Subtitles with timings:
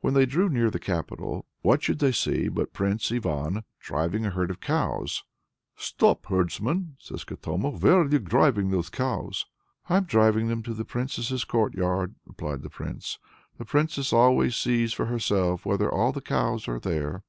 [0.00, 4.24] When they drew near to the capital, what should they see but Prince Ivan driving
[4.24, 5.24] a herd of cows!
[5.76, 9.44] "Stop, herdsman!" says Katoma; "where are you driving these cows?"
[9.90, 13.18] "I'm driving them to the Princess's courtyard," replied the Prince.
[13.58, 17.22] "The Princess always sees for herself whether all the cows are there."